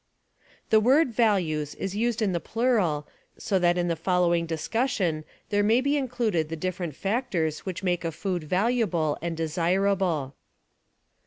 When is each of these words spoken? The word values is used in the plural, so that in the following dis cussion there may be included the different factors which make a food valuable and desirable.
The 0.71 0.79
word 0.79 1.13
values 1.13 1.75
is 1.75 1.95
used 1.95 2.23
in 2.23 2.31
the 2.31 2.39
plural, 2.39 3.07
so 3.37 3.59
that 3.59 3.77
in 3.77 3.87
the 3.87 3.95
following 3.95 4.47
dis 4.47 4.67
cussion 4.67 5.25
there 5.51 5.61
may 5.61 5.79
be 5.79 5.95
included 5.95 6.49
the 6.49 6.55
different 6.55 6.95
factors 6.95 7.67
which 7.67 7.83
make 7.83 8.03
a 8.03 8.11
food 8.11 8.43
valuable 8.43 9.19
and 9.21 9.37
desirable. 9.37 10.33